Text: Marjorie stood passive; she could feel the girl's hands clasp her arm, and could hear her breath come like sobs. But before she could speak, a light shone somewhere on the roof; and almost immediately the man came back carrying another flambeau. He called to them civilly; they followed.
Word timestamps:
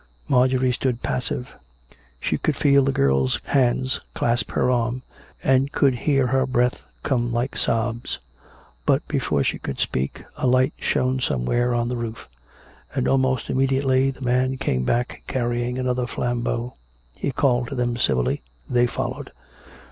Marjorie 0.27 0.71
stood 0.71 1.03
passive; 1.03 1.49
she 2.19 2.35
could 2.35 2.55
feel 2.55 2.83
the 2.83 2.91
girl's 2.91 3.39
hands 3.43 3.99
clasp 4.15 4.49
her 4.53 4.71
arm, 4.71 5.03
and 5.43 5.71
could 5.71 5.93
hear 5.93 6.25
her 6.25 6.47
breath 6.47 6.83
come 7.03 7.31
like 7.31 7.55
sobs. 7.55 8.17
But 8.87 9.07
before 9.07 9.43
she 9.43 9.59
could 9.59 9.77
speak, 9.77 10.23
a 10.39 10.47
light 10.47 10.73
shone 10.79 11.19
somewhere 11.19 11.75
on 11.75 11.87
the 11.87 11.97
roof; 11.97 12.27
and 12.95 13.07
almost 13.07 13.47
immediately 13.47 14.09
the 14.09 14.21
man 14.21 14.57
came 14.57 14.85
back 14.85 15.21
carrying 15.27 15.77
another 15.77 16.07
flambeau. 16.07 16.73
He 17.13 17.31
called 17.31 17.67
to 17.67 17.75
them 17.75 17.95
civilly; 17.97 18.41
they 18.67 18.87
followed. 18.87 19.31